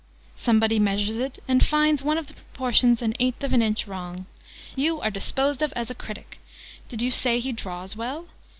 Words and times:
Somebody 0.35 0.79
measures 0.79 1.17
it, 1.17 1.37
and 1.47 1.63
finds 1.63 2.01
one 2.01 2.17
of 2.17 2.25
the 2.25 2.33
proportions 2.33 3.03
an 3.03 3.13
eighth 3.19 3.43
of 3.43 3.53
an 3.53 3.61
inch 3.61 3.85
wrong. 3.85 4.25
You 4.75 4.99
are 4.99 5.11
disposed 5.11 5.61
of 5.61 5.71
as 5.73 5.91
a 5.91 5.93
critic! 5.93 6.39
'Did 6.89 7.03
you 7.03 7.11
say 7.11 7.39
he 7.39 7.51
draws 7.51 7.95
well?' 7.95 8.25